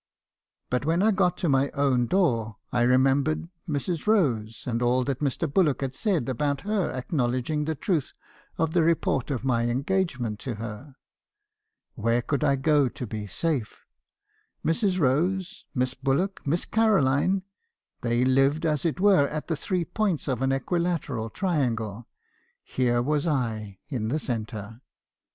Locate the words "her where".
10.55-12.23